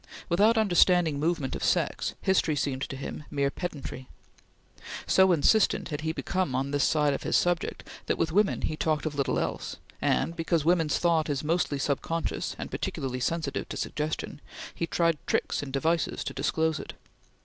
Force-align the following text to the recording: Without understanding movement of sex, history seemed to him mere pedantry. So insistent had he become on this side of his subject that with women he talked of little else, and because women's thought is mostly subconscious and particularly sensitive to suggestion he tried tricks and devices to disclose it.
Without 0.29 0.57
understanding 0.57 1.19
movement 1.19 1.55
of 1.55 1.63
sex, 1.63 2.15
history 2.23 2.55
seemed 2.55 2.81
to 2.81 2.95
him 2.95 3.23
mere 3.29 3.51
pedantry. 3.51 4.07
So 5.05 5.31
insistent 5.31 5.89
had 5.89 6.01
he 6.01 6.11
become 6.11 6.55
on 6.55 6.71
this 6.71 6.83
side 6.83 7.13
of 7.13 7.21
his 7.21 7.37
subject 7.37 7.87
that 8.07 8.17
with 8.17 8.31
women 8.31 8.63
he 8.63 8.75
talked 8.75 9.05
of 9.05 9.13
little 9.13 9.37
else, 9.37 9.75
and 10.01 10.35
because 10.35 10.65
women's 10.65 10.97
thought 10.97 11.29
is 11.29 11.43
mostly 11.43 11.77
subconscious 11.77 12.55
and 12.57 12.71
particularly 12.71 13.19
sensitive 13.19 13.69
to 13.69 13.77
suggestion 13.77 14.41
he 14.73 14.87
tried 14.87 15.19
tricks 15.27 15.61
and 15.61 15.71
devices 15.71 16.23
to 16.23 16.33
disclose 16.33 16.79
it. 16.79 16.93